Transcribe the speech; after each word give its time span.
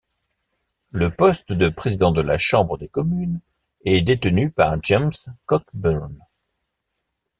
Le 0.89 1.11
poste 1.13 1.51
de 1.53 1.69
Président 1.69 2.11
de 2.11 2.21
la 2.23 2.35
Chambre 2.39 2.75
des 2.79 2.87
communes 2.87 3.39
est 3.85 4.01
détenu 4.01 4.49
par 4.49 4.81
James 4.81 5.11
Cockburn. 5.45 6.17